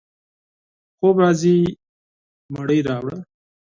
خوب 0.97 1.15
راځي، 1.23 1.55
ډوډۍ 2.53 2.79
راوړه 2.87 3.17